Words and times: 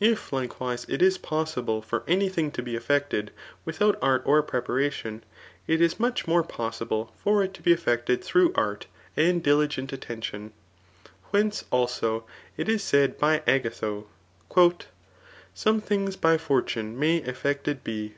If, 0.00 0.18
fike* 0.18 0.60
Wise, 0.60 0.84
it 0.86 1.00
is 1.00 1.16
possible 1.16 1.80
for 1.80 2.04
any 2.06 2.28
thing 2.28 2.50
to 2.50 2.62
be 2.62 2.76
effected 2.76 3.30
without 3.64 3.98
drt 4.02 4.20
or 4.26 4.42
preparation, 4.42 5.24
it 5.66 5.80
is 5.80 5.98
much 5.98 6.28
more 6.28 6.42
possible 6.42 7.14
for 7.24 7.42
it 7.42 7.54
to 7.54 7.62
be 7.62 7.74
tfMttd 7.74 8.22
through 8.22 8.52
art 8.54 8.86
and 9.16 9.42
<liligent 9.42 9.90
attention; 9.90 10.52
whence, 11.30 11.64
also^ 11.72 12.24
it 12.58 12.68
Is 12.68 12.84
said 12.84 13.16
by 13.16 13.38
Agatho, 13.46 14.08
Some 15.54 15.80
thiqgs 15.80 16.20
b 16.20 16.36
j 16.36 16.44
fiutiiae 16.44 16.94
may 16.94 17.22
eflkcfted 17.22 17.82
be. 17.82 18.16